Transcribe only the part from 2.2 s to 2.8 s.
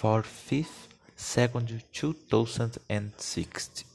thousand